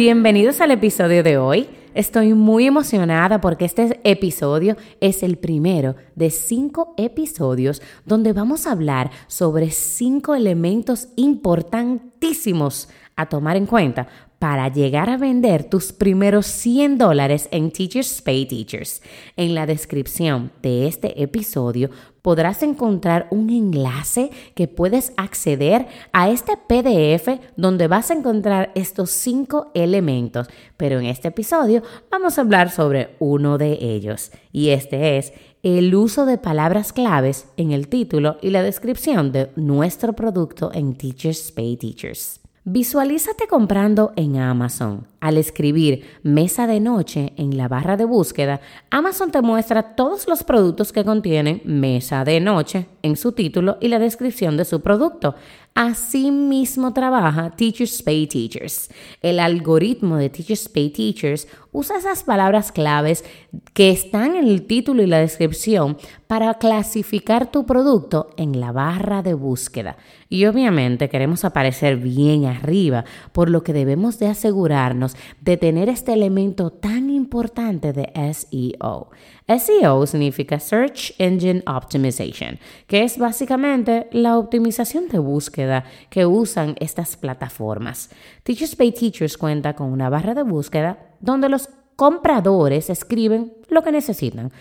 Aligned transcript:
Bienvenidos 0.00 0.62
al 0.62 0.70
episodio 0.70 1.22
de 1.22 1.36
hoy. 1.36 1.68
Estoy 1.92 2.32
muy 2.32 2.64
emocionada 2.64 3.42
porque 3.42 3.66
este 3.66 4.00
episodio 4.02 4.78
es 4.98 5.22
el 5.22 5.36
primero 5.36 5.94
de 6.14 6.30
cinco 6.30 6.94
episodios 6.96 7.82
donde 8.06 8.32
vamos 8.32 8.66
a 8.66 8.72
hablar 8.72 9.10
sobre 9.26 9.70
cinco 9.70 10.34
elementos 10.34 11.08
importantísimos 11.16 12.88
a 13.14 13.26
tomar 13.28 13.58
en 13.58 13.66
cuenta 13.66 14.08
para 14.38 14.72
llegar 14.72 15.10
a 15.10 15.18
vender 15.18 15.64
tus 15.64 15.92
primeros 15.92 16.46
100 16.46 16.96
dólares 16.96 17.46
en 17.52 17.70
Teachers 17.70 18.22
Pay 18.22 18.46
Teachers. 18.46 19.02
En 19.36 19.54
la 19.54 19.66
descripción 19.66 20.50
de 20.62 20.86
este 20.86 21.22
episodio 21.22 21.90
podrás 22.22 22.62
encontrar 22.62 23.26
un 23.30 23.50
enlace 23.50 24.30
que 24.54 24.68
puedes 24.68 25.12
acceder 25.16 25.86
a 26.12 26.30
este 26.30 26.56
PDF 26.56 27.40
donde 27.56 27.88
vas 27.88 28.10
a 28.10 28.14
encontrar 28.14 28.72
estos 28.74 29.10
cinco 29.10 29.70
elementos. 29.74 30.48
Pero 30.76 30.98
en 30.98 31.06
este 31.06 31.28
episodio 31.28 31.82
vamos 32.10 32.38
a 32.38 32.42
hablar 32.42 32.70
sobre 32.70 33.16
uno 33.18 33.58
de 33.58 33.78
ellos 33.80 34.30
y 34.52 34.70
este 34.70 35.18
es 35.18 35.32
el 35.62 35.94
uso 35.94 36.24
de 36.24 36.38
palabras 36.38 36.92
claves 36.92 37.46
en 37.56 37.72
el 37.72 37.88
título 37.88 38.38
y 38.40 38.50
la 38.50 38.62
descripción 38.62 39.30
de 39.30 39.50
nuestro 39.56 40.14
producto 40.14 40.70
en 40.72 40.94
Teachers 40.94 41.52
Pay 41.52 41.76
Teachers. 41.76 42.39
Visualízate 42.72 43.48
comprando 43.48 44.12
en 44.14 44.36
Amazon. 44.36 45.04
Al 45.18 45.38
escribir 45.38 46.04
mesa 46.22 46.68
de 46.68 46.78
noche 46.78 47.32
en 47.36 47.56
la 47.56 47.66
barra 47.66 47.96
de 47.96 48.04
búsqueda, 48.04 48.60
Amazon 48.90 49.32
te 49.32 49.42
muestra 49.42 49.96
todos 49.96 50.28
los 50.28 50.44
productos 50.44 50.92
que 50.92 51.04
contienen 51.04 51.62
mesa 51.64 52.24
de 52.24 52.38
noche 52.38 52.86
en 53.02 53.16
su 53.16 53.32
título 53.32 53.76
y 53.80 53.88
la 53.88 53.98
descripción 53.98 54.56
de 54.56 54.64
su 54.64 54.82
producto. 54.82 55.34
Así 55.74 56.30
mismo 56.30 56.92
trabaja 56.92 57.50
Teachers 57.50 58.02
Pay 58.02 58.26
Teachers. 58.26 58.90
El 59.22 59.38
algoritmo 59.38 60.16
de 60.16 60.28
Teachers 60.28 60.68
Pay 60.68 60.90
Teachers 60.90 61.46
usa 61.72 61.98
esas 61.98 62.24
palabras 62.24 62.72
claves 62.72 63.24
que 63.72 63.90
están 63.90 64.34
en 64.34 64.48
el 64.48 64.66
título 64.66 65.02
y 65.02 65.06
la 65.06 65.20
descripción 65.20 65.96
para 66.26 66.54
clasificar 66.54 67.50
tu 67.50 67.66
producto 67.66 68.30
en 68.36 68.60
la 68.60 68.72
barra 68.72 69.22
de 69.22 69.34
búsqueda. 69.34 69.96
Y 70.28 70.46
obviamente 70.46 71.08
queremos 71.08 71.44
aparecer 71.44 71.96
bien 71.96 72.44
arriba, 72.44 73.04
por 73.32 73.48
lo 73.48 73.62
que 73.62 73.72
debemos 73.72 74.18
de 74.18 74.28
asegurarnos 74.28 75.16
de 75.40 75.56
tener 75.56 75.88
este 75.88 76.12
elemento 76.12 76.70
tan 76.70 77.10
importante 77.10 77.92
de 77.92 78.12
SEO. 78.34 79.10
SEO 79.58 80.06
significa 80.06 80.60
Search 80.60 81.12
Engine 81.18 81.62
Optimization, 81.66 82.58
que 82.86 83.02
es 83.02 83.18
básicamente 83.18 84.06
la 84.12 84.38
optimización 84.38 85.08
de 85.08 85.18
búsqueda 85.18 85.84
que 86.08 86.24
usan 86.24 86.76
estas 86.78 87.16
plataformas. 87.16 88.10
Teachers 88.44 88.76
Pay 88.76 88.92
Teachers 88.92 89.36
cuenta 89.36 89.74
con 89.74 89.88
una 89.92 90.08
barra 90.08 90.34
de 90.34 90.44
búsqueda 90.44 90.98
donde 91.20 91.48
los 91.48 91.68
compradores 91.96 92.90
escriben 92.90 93.52
lo 93.68 93.82
que 93.82 93.92
necesitan. 93.92 94.52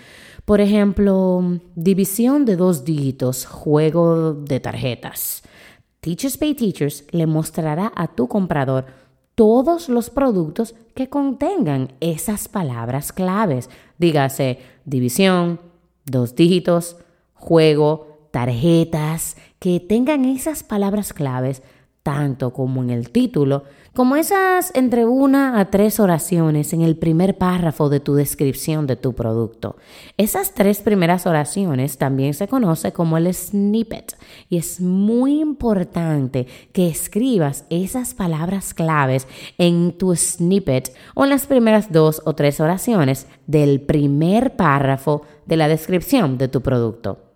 Por 0.45 0.59
ejemplo, 0.59 1.59
división 1.75 2.45
de 2.45 2.55
dos 2.55 2.83
dígitos, 2.83 3.45
juego 3.45 4.33
de 4.33 4.59
tarjetas. 4.59 5.43
Teachers 5.99 6.37
Pay 6.37 6.55
Teachers 6.55 7.05
le 7.11 7.27
mostrará 7.27 7.91
a 7.95 8.07
tu 8.07 8.27
comprador 8.27 8.85
todos 9.35 9.87
los 9.87 10.09
productos 10.09 10.75
que 10.95 11.07
contengan 11.07 11.93
esas 12.01 12.49
palabras 12.49 13.13
claves. 13.13 13.69
Dígase 13.97 14.59
división, 14.89 15.59
dos 16.05 16.35
dígitos, 16.35 16.97
juego, 17.33 18.27
tarjetas, 18.31 19.37
que 19.59 19.79
tengan 19.79 20.25
esas 20.25 20.63
palabras 20.63 21.13
claves 21.13 21.61
tanto 22.03 22.53
como 22.53 22.81
en 22.81 22.89
el 22.89 23.09
título, 23.09 23.63
como 23.93 24.15
esas 24.15 24.71
entre 24.75 25.05
una 25.05 25.59
a 25.59 25.69
tres 25.69 25.99
oraciones 25.99 26.73
en 26.73 26.81
el 26.81 26.95
primer 26.95 27.37
párrafo 27.37 27.89
de 27.89 27.99
tu 27.99 28.15
descripción 28.15 28.87
de 28.87 28.95
tu 28.95 29.13
producto. 29.13 29.75
Esas 30.17 30.53
tres 30.53 30.81
primeras 30.81 31.25
oraciones 31.25 31.97
también 31.97 32.33
se 32.33 32.47
conoce 32.47 32.93
como 32.93 33.17
el 33.17 33.33
snippet 33.33 34.17
y 34.47 34.57
es 34.57 34.79
muy 34.79 35.39
importante 35.39 36.47
que 36.71 36.87
escribas 36.87 37.65
esas 37.69 38.13
palabras 38.13 38.73
claves 38.73 39.27
en 39.57 39.97
tu 39.97 40.15
snippet 40.15 40.93
o 41.15 41.25
en 41.25 41.31
las 41.31 41.47
primeras 41.47 41.91
dos 41.91 42.21
o 42.25 42.35
tres 42.35 42.59
oraciones 42.59 43.27
del 43.47 43.81
primer 43.81 44.55
párrafo 44.55 45.23
de 45.45 45.57
la 45.57 45.67
descripción 45.67 46.37
de 46.37 46.47
tu 46.47 46.61
producto. 46.61 47.28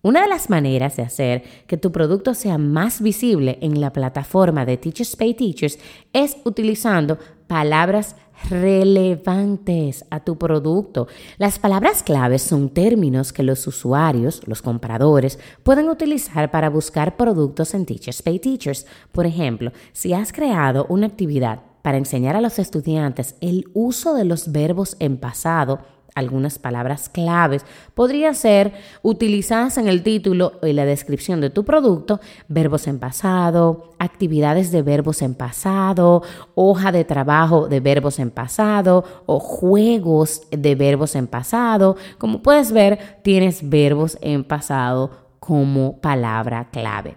Una 0.00 0.22
de 0.22 0.28
las 0.28 0.48
maneras 0.48 0.94
de 0.96 1.02
hacer 1.02 1.42
que 1.66 1.76
tu 1.76 1.90
producto 1.90 2.32
sea 2.32 2.56
más 2.56 3.02
visible 3.02 3.58
en 3.62 3.80
la 3.80 3.92
plataforma 3.92 4.64
de 4.64 4.76
Teachers 4.76 5.16
Pay 5.16 5.34
Teachers 5.34 5.78
es 6.12 6.36
utilizando 6.44 7.18
palabras 7.48 8.14
relevantes 8.48 10.04
a 10.10 10.20
tu 10.20 10.38
producto. 10.38 11.08
Las 11.36 11.58
palabras 11.58 12.04
claves 12.04 12.42
son 12.42 12.68
términos 12.68 13.32
que 13.32 13.42
los 13.42 13.66
usuarios, 13.66 14.46
los 14.46 14.62
compradores, 14.62 15.40
pueden 15.64 15.88
utilizar 15.88 16.52
para 16.52 16.70
buscar 16.70 17.16
productos 17.16 17.74
en 17.74 17.84
Teachers 17.84 18.22
Pay 18.22 18.38
Teachers. 18.38 18.86
Por 19.10 19.26
ejemplo, 19.26 19.72
si 19.92 20.12
has 20.12 20.32
creado 20.32 20.86
una 20.88 21.08
actividad 21.08 21.62
para 21.82 21.98
enseñar 21.98 22.36
a 22.36 22.40
los 22.40 22.60
estudiantes 22.60 23.34
el 23.40 23.68
uso 23.74 24.14
de 24.14 24.24
los 24.24 24.52
verbos 24.52 24.96
en 25.00 25.16
pasado, 25.16 25.80
algunas 26.18 26.58
palabras 26.58 27.08
claves 27.08 27.64
podrían 27.94 28.34
ser 28.34 28.72
utilizadas 29.02 29.78
en 29.78 29.88
el 29.88 30.02
título 30.02 30.52
y 30.62 30.72
la 30.72 30.84
descripción 30.84 31.40
de 31.40 31.50
tu 31.50 31.64
producto, 31.64 32.20
verbos 32.48 32.86
en 32.86 32.98
pasado, 32.98 33.94
actividades 33.98 34.70
de 34.70 34.82
verbos 34.82 35.22
en 35.22 35.34
pasado, 35.34 36.22
hoja 36.54 36.92
de 36.92 37.04
trabajo 37.04 37.68
de 37.68 37.80
verbos 37.80 38.18
en 38.18 38.30
pasado 38.30 39.04
o 39.26 39.38
juegos 39.38 40.42
de 40.50 40.74
verbos 40.74 41.14
en 41.14 41.26
pasado. 41.26 41.96
Como 42.18 42.42
puedes 42.42 42.72
ver, 42.72 43.20
tienes 43.22 43.68
verbos 43.68 44.18
en 44.20 44.44
pasado 44.44 45.10
como 45.38 46.00
palabra 46.00 46.68
clave. 46.70 47.16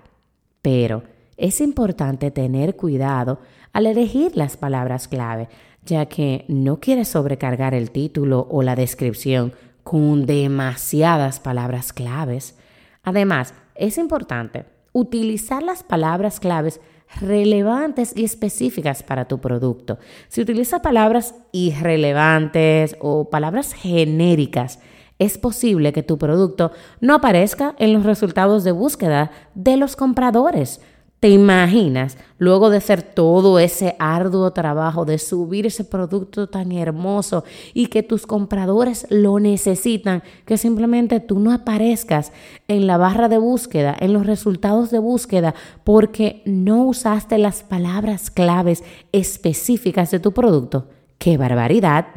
Pero 0.62 1.04
es 1.38 1.60
importante 1.60 2.30
tener 2.30 2.76
cuidado 2.76 3.40
al 3.74 3.86
elegir 3.86 4.36
las 4.36 4.58
palabras 4.58 5.08
clave 5.08 5.50
ya 5.84 6.06
que 6.06 6.46
no 6.48 6.80
quieres 6.80 7.08
sobrecargar 7.10 7.74
el 7.74 7.92
título 7.92 8.48
o 8.50 8.62
la 8.62 8.76
descripción 8.76 9.54
con 9.84 10.26
demasiadas 10.26 11.40
palabras 11.40 11.92
claves. 11.92 12.58
Además, 13.04 13.54
es 13.76 13.98
importante 13.98 14.66
utilizar 14.94 15.64
las 15.64 15.84
palabras 15.84 16.40
claves 16.40 16.80
relevantes 17.20 18.14
y 18.16 18.24
específicas 18.24 19.04
para 19.04 19.26
tu 19.26 19.40
producto. 19.40 19.98
Si 20.28 20.42
utilizas 20.42 20.82
palabras 20.82 21.36
irrelevantes 21.52 22.96
o 23.00 23.30
palabras 23.30 23.74
genéricas, 23.74 24.80
es 25.20 25.38
posible 25.38 25.94
que 25.94 26.04
tu 26.04 26.18
producto 26.18 26.72
no 27.00 27.16
aparezca 27.16 27.76
en 27.80 27.94
los 27.94 28.04
resultados 28.06 28.64
de 28.64 28.72
búsqueda 28.72 29.32
de 29.56 29.78
los 29.78 29.96
compradores 29.96 30.80
¿Te 31.22 31.30
imaginas, 31.30 32.18
luego 32.40 32.72
de 32.72 32.78
hacer 32.78 33.04
todo 33.04 33.60
ese 33.60 33.96
arduo 34.00 34.54
trabajo 34.54 35.06
de 35.06 35.20
subir 35.20 35.68
ese 35.68 35.84
producto 35.84 36.48
tan 36.48 36.72
hermoso 36.72 37.44
y 37.76 37.88
que 37.88 38.02
tus 38.02 38.26
compradores 38.26 39.06
lo 39.12 39.40
necesitan, 39.40 40.24
que 40.46 40.58
simplemente 40.58 41.20
tú 41.20 41.40
no 41.40 41.54
aparezcas 41.54 42.32
en 42.68 42.88
la 42.88 42.98
barra 42.98 43.30
de 43.30 43.38
búsqueda, 43.38 43.96
en 44.00 44.14
los 44.14 44.26
resultados 44.26 44.90
de 44.90 44.98
búsqueda, 44.98 45.54
porque 45.84 46.42
no 46.46 46.86
usaste 46.86 47.38
las 47.38 47.62
palabras 47.62 48.32
claves 48.32 48.84
específicas 49.12 50.10
de 50.10 50.20
tu 50.20 50.32
producto? 50.32 50.88
¡Qué 51.20 51.38
barbaridad! 51.38 52.08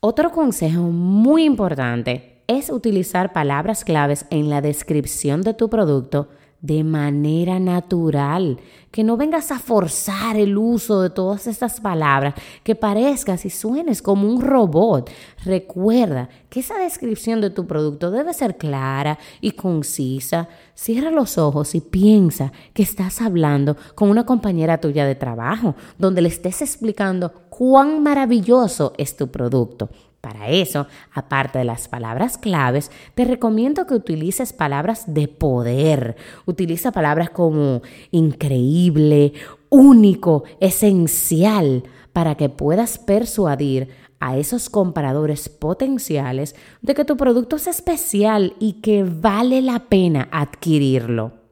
Otro 0.00 0.32
consejo 0.32 0.80
muy 0.80 1.44
importante 1.44 2.42
es 2.46 2.70
utilizar 2.70 3.34
palabras 3.34 3.84
claves 3.84 4.24
en 4.30 4.48
la 4.48 4.62
descripción 4.62 5.42
de 5.42 5.52
tu 5.52 5.68
producto 5.68 6.28
de 6.64 6.82
manera 6.82 7.60
natural, 7.60 8.58
que 8.90 9.04
no 9.04 9.18
vengas 9.18 9.52
a 9.52 9.58
forzar 9.58 10.38
el 10.38 10.56
uso 10.56 11.02
de 11.02 11.10
todas 11.10 11.46
estas 11.46 11.78
palabras, 11.78 12.34
que 12.62 12.74
parezcas 12.74 13.44
y 13.44 13.50
suenes 13.50 14.00
como 14.00 14.26
un 14.26 14.40
robot. 14.40 15.10
Recuerda 15.44 16.30
que 16.48 16.60
esa 16.60 16.78
descripción 16.78 17.42
de 17.42 17.50
tu 17.50 17.66
producto 17.66 18.10
debe 18.10 18.32
ser 18.32 18.56
clara 18.56 19.18
y 19.42 19.50
concisa. 19.50 20.48
Cierra 20.74 21.10
los 21.10 21.36
ojos 21.36 21.74
y 21.74 21.82
piensa 21.82 22.50
que 22.72 22.82
estás 22.82 23.20
hablando 23.20 23.76
con 23.94 24.08
una 24.08 24.24
compañera 24.24 24.80
tuya 24.80 25.04
de 25.04 25.16
trabajo, 25.16 25.74
donde 25.98 26.22
le 26.22 26.28
estés 26.28 26.62
explicando 26.62 27.30
cuán 27.50 28.02
maravilloso 28.02 28.94
es 28.96 29.18
tu 29.18 29.30
producto. 29.30 29.90
Para 30.24 30.48
eso, 30.48 30.86
aparte 31.12 31.58
de 31.58 31.66
las 31.66 31.86
palabras 31.86 32.38
claves, 32.38 32.90
te 33.14 33.26
recomiendo 33.26 33.86
que 33.86 33.92
utilices 33.92 34.54
palabras 34.54 35.04
de 35.12 35.28
poder. 35.28 36.16
Utiliza 36.46 36.92
palabras 36.92 37.28
como 37.28 37.82
increíble, 38.10 39.34
único, 39.68 40.44
esencial, 40.60 41.82
para 42.14 42.36
que 42.36 42.48
puedas 42.48 42.96
persuadir 42.96 43.90
a 44.18 44.38
esos 44.38 44.70
compradores 44.70 45.50
potenciales 45.50 46.56
de 46.80 46.94
que 46.94 47.04
tu 47.04 47.18
producto 47.18 47.56
es 47.56 47.66
especial 47.66 48.54
y 48.58 48.80
que 48.80 49.04
vale 49.04 49.60
la 49.60 49.90
pena 49.90 50.30
adquirirlo. 50.32 51.43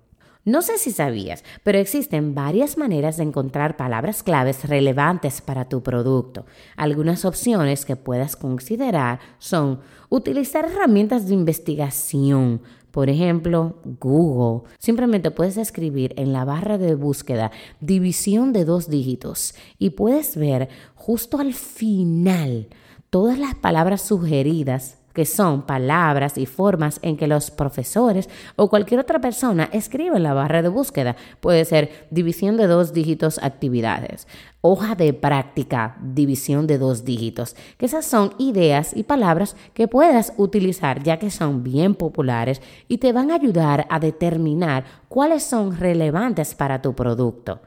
No 0.45 0.61
sé 0.61 0.77
si 0.77 0.91
sabías, 0.91 1.45
pero 1.63 1.79
existen 1.79 2.35
varias 2.35 2.77
maneras 2.77 3.17
de 3.17 3.23
encontrar 3.23 3.77
palabras 3.77 4.25
claves 4.25 4.65
relevantes 4.69 5.41
para 5.41 5.69
tu 5.69 5.85
producto. 5.85 6.47
Algunas 6.77 7.25
opciones 7.25 7.85
que 7.85 7.95
puedas 7.95 8.35
considerar 8.35 9.21
son 9.39 9.79
utilizar 10.09 10.65
herramientas 10.65 11.29
de 11.29 11.35
investigación, 11.35 12.61
por 12.91 13.09
ejemplo, 13.09 13.77
Google. 14.01 14.69
Simplemente 14.81 15.31
puedes 15.31 15.57
escribir 15.59 16.13
en 16.17 16.33
la 16.33 16.45
barra 16.45 16.77
de 16.77 16.97
búsqueda 16.97 17.53
división 17.81 18.53
de 18.53 18.65
dos 18.65 18.91
dígitos 18.91 19.55
y 19.79 19.91
puedes 19.91 20.37
ver 20.37 20.69
justo 20.97 21.39
al 21.39 21.55
final 21.55 22.67
todas 23.11 23.39
las 23.39 23.55
palabras 23.55 24.03
sugeridas 24.03 24.99
que 25.13 25.25
son 25.25 25.63
palabras 25.63 26.39
y 26.39 26.47
formas 26.47 26.99
en 27.03 27.17
que 27.17 27.27
los 27.27 27.51
profesores 27.51 28.29
o 28.57 28.69
cualquier 28.69 29.01
otra 29.01 29.21
persona 29.21 29.69
escribe 29.73 30.17
en 30.17 30.23
la 30.23 30.35
barra 30.35 30.63
de 30.63 30.69
búsqueda. 30.69 31.17
Puede 31.41 31.65
ser 31.65 32.07
división 32.11 32.57
de 32.57 32.67
dos 32.67 32.93
dígitos 32.93 33.39
actividades, 33.43 34.27
hoja 34.61 34.95
de 34.95 35.13
práctica, 35.13 35.97
división 36.03 36.67
de 36.67 36.79
dos 36.79 37.05
dígitos, 37.05 37.57
que 37.77 37.87
esas 37.87 38.05
son 38.05 38.35
ideas 38.39 38.97
y 38.97 39.03
palabras 39.03 39.57
que 39.75 39.89
puedas 39.89 40.33
utilizar 40.37 41.03
ya 41.03 41.19
que 41.19 41.31
son 41.31 41.63
bien 41.63 41.95
populares 41.95 42.63
y 42.89 42.99
te 42.99 43.13
van 43.13 43.31
a 43.31 43.35
ayudar 43.35 43.87
a 43.91 43.99
determinar 43.99 44.85
cuáles 45.09 45.43
son 45.43 45.77
relevantes 45.77 46.55
para 46.55 46.81
tu 46.81 46.95
producto. 46.95 47.61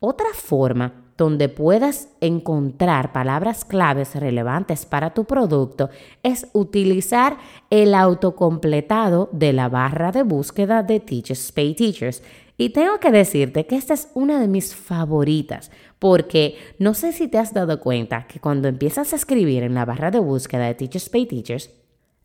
Otra 0.00 0.28
forma 0.34 1.01
donde 1.22 1.48
puedas 1.48 2.08
encontrar 2.20 3.12
palabras 3.12 3.64
claves 3.64 4.16
relevantes 4.16 4.86
para 4.86 5.14
tu 5.14 5.24
producto 5.24 5.88
es 6.24 6.48
utilizar 6.52 7.36
el 7.70 7.94
autocompletado 7.94 9.28
de 9.30 9.52
la 9.52 9.68
barra 9.68 10.10
de 10.10 10.24
búsqueda 10.24 10.82
de 10.82 10.98
Teachers 10.98 11.52
Pay 11.52 11.74
Teachers. 11.76 12.24
Y 12.58 12.70
tengo 12.70 12.98
que 12.98 13.12
decirte 13.12 13.66
que 13.66 13.76
esta 13.76 13.94
es 13.94 14.08
una 14.14 14.40
de 14.40 14.48
mis 14.48 14.74
favoritas, 14.74 15.70
porque 16.00 16.56
no 16.80 16.92
sé 16.92 17.12
si 17.12 17.28
te 17.28 17.38
has 17.38 17.54
dado 17.54 17.78
cuenta 17.78 18.26
que 18.26 18.40
cuando 18.40 18.66
empiezas 18.66 19.12
a 19.12 19.16
escribir 19.16 19.62
en 19.62 19.74
la 19.74 19.84
barra 19.84 20.10
de 20.10 20.18
búsqueda 20.18 20.66
de 20.66 20.74
Teachers 20.74 21.08
Pay 21.08 21.26
Teachers, 21.26 21.70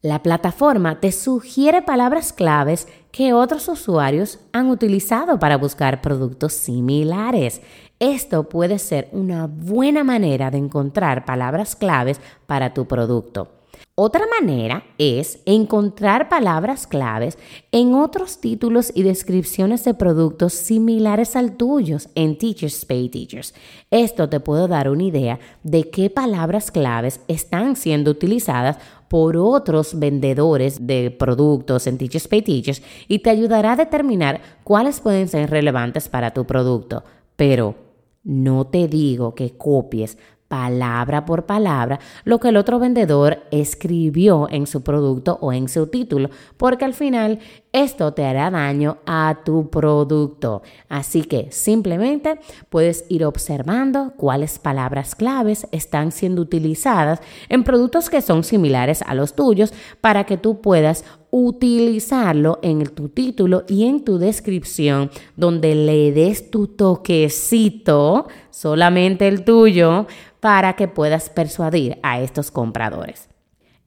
la 0.02 0.22
plataforma 0.22 1.00
te 1.00 1.12
sugiere 1.12 1.82
palabras 1.82 2.32
claves 2.32 2.88
que 3.12 3.34
otros 3.34 3.68
usuarios 3.68 4.40
han 4.54 4.70
utilizado 4.70 5.40
para 5.40 5.58
buscar 5.58 6.02
productos 6.02 6.54
similares. 6.54 7.62
Esto 8.00 8.48
puede 8.48 8.78
ser 8.78 9.10
una 9.12 9.48
buena 9.48 10.04
manera 10.04 10.52
de 10.52 10.60
encontrar 10.60 11.26
palabras 11.26 11.76
claves 11.76 12.22
para 12.46 12.74
tu 12.74 12.86
producto. 12.88 13.57
Otra 13.96 14.26
manera 14.40 14.84
es 14.98 15.40
encontrar 15.46 16.30
palabras 16.30 16.86
claves 16.86 17.38
en 17.72 17.96
otros 17.96 18.40
títulos 18.40 18.92
y 18.94 19.04
descripciones 19.04 19.84
de 19.86 19.94
productos 19.94 20.54
similares 20.54 21.36
al 21.36 21.58
tuyo 21.58 21.98
en 22.14 22.38
Teachers 22.38 22.86
Pay 22.86 23.10
Teachers. 23.10 23.56
Esto 23.90 24.30
te 24.30 24.40
puede 24.40 24.68
dar 24.68 24.90
una 24.90 25.04
idea 25.04 25.40
de 25.64 25.90
qué 25.90 26.10
palabras 26.10 26.70
claves 26.70 27.22
están 27.28 27.76
siendo 27.76 28.12
utilizadas 28.12 28.78
por 29.08 29.38
otros 29.38 29.98
vendedores 29.98 30.86
de 30.86 31.12
productos 31.12 31.88
en 31.88 31.98
Teachers 31.98 32.28
Pay 32.28 32.42
Teachers 32.42 32.82
y 33.08 33.20
te 33.20 33.30
ayudará 33.30 33.74
a 33.74 33.78
determinar 33.78 34.42
cuáles 34.64 35.00
pueden 35.00 35.28
ser 35.28 35.50
relevantes 35.50 36.08
para 36.10 36.32
tu 36.32 36.46
producto. 36.46 37.04
Pero 37.36 37.76
no 38.24 38.68
te 38.68 38.88
digo 38.88 39.34
que 39.36 39.58
copies 39.58 40.18
palabra 40.48 41.26
por 41.26 41.46
palabra 41.46 42.00
lo 42.24 42.40
que 42.40 42.50
el 42.50 42.58
otro 42.58 42.80
vendedor 42.80 43.44
escribió 43.52 44.48
en 44.50 44.68
su 44.68 44.82
producto 44.82 45.38
o 45.42 45.54
en 45.54 45.68
su 45.68 45.88
título, 45.88 46.30
porque 46.58 46.86
al 46.86 46.94
final 46.94 47.40
esto 47.74 48.14
te 48.14 48.26
hará 48.26 48.50
daño 48.50 48.98
a 49.06 49.40
tu 49.44 49.70
producto. 49.70 50.64
Así 50.90 51.24
que 51.24 51.52
simplemente 51.52 52.40
puedes 52.70 53.06
ir 53.10 53.26
observando 53.26 54.14
cuáles 54.18 54.58
palabras 54.58 55.16
claves 55.16 55.68
están 55.72 56.12
siendo 56.12 56.42
utilizadas 56.42 57.20
en 57.50 57.64
productos 57.64 58.10
que 58.10 58.22
son 58.22 58.44
similares 58.44 59.02
a 59.04 59.14
los 59.14 59.36
tuyos 59.36 59.74
para 60.02 60.24
que 60.26 60.38
tú 60.38 60.62
puedas 60.62 61.04
utilizarlo 61.30 62.60
en 62.62 62.84
tu 62.88 63.10
título 63.10 63.64
y 63.68 63.86
en 63.86 64.04
tu 64.04 64.18
descripción, 64.18 65.12
donde 65.36 65.76
le 65.76 66.12
des 66.12 66.50
tu 66.50 66.68
toquecito, 66.68 68.28
solamente 68.50 69.28
el 69.28 69.44
tuyo, 69.44 70.08
para 70.40 70.74
que 70.74 70.88
puedas 70.88 71.30
persuadir 71.30 71.98
a 72.04 72.20
estos 72.22 72.52
compradores. 72.52 73.30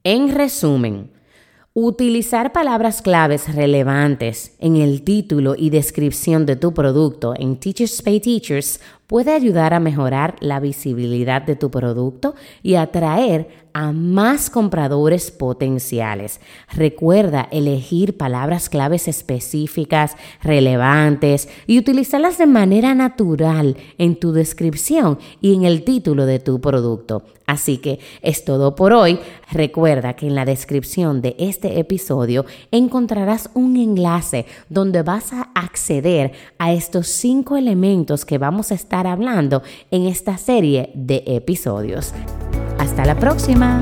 En 0.03 0.33
resumen, 0.33 1.11
Utilizar 1.73 2.51
palabras 2.51 3.01
claves 3.01 3.55
relevantes 3.55 4.57
en 4.59 4.75
el 4.75 5.03
título 5.03 5.55
y 5.57 5.69
descripción 5.69 6.45
de 6.45 6.57
tu 6.57 6.73
producto 6.73 7.33
en 7.37 7.55
Teachers 7.55 8.01
Pay 8.01 8.19
Teachers 8.19 8.81
puede 9.07 9.31
ayudar 9.31 9.73
a 9.73 9.79
mejorar 9.79 10.35
la 10.41 10.59
visibilidad 10.59 11.41
de 11.41 11.55
tu 11.55 11.71
producto 11.71 12.35
y 12.61 12.75
atraer 12.75 13.47
a 13.73 13.91
más 13.91 14.49
compradores 14.49 15.31
potenciales. 15.31 16.39
Recuerda 16.71 17.47
elegir 17.51 18.17
palabras 18.17 18.69
claves 18.69 19.07
específicas, 19.07 20.15
relevantes 20.41 21.49
y 21.67 21.77
utilizarlas 21.77 22.37
de 22.37 22.47
manera 22.47 22.93
natural 22.93 23.77
en 23.97 24.15
tu 24.15 24.31
descripción 24.31 25.19
y 25.41 25.53
en 25.53 25.63
el 25.63 25.83
título 25.83 26.25
de 26.25 26.39
tu 26.39 26.59
producto. 26.59 27.23
Así 27.51 27.79
que 27.79 27.99
es 28.21 28.45
todo 28.45 28.75
por 28.75 28.93
hoy. 28.93 29.19
Recuerda 29.51 30.13
que 30.13 30.25
en 30.27 30.35
la 30.35 30.45
descripción 30.45 31.21
de 31.21 31.35
este 31.37 31.79
episodio 31.79 32.45
encontrarás 32.71 33.49
un 33.53 33.75
enlace 33.75 34.45
donde 34.69 35.03
vas 35.03 35.33
a 35.33 35.49
acceder 35.53 36.31
a 36.59 36.71
estos 36.71 37.07
cinco 37.07 37.57
elementos 37.57 38.23
que 38.23 38.37
vamos 38.37 38.71
a 38.71 38.75
estar 38.75 39.05
hablando 39.05 39.63
en 39.91 40.07
esta 40.07 40.37
serie 40.37 40.91
de 40.93 41.23
episodios. 41.27 42.13
Hasta 42.91 43.05
la 43.05 43.15
próxima. 43.15 43.79